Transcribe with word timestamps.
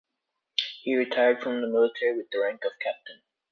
He 0.81 0.95
retired 0.95 1.43
from 1.43 1.61
the 1.61 1.67
military 1.67 2.17
with 2.17 2.31
the 2.31 2.39
rank 2.39 2.65
of 2.65 2.71
captain. 2.81 3.21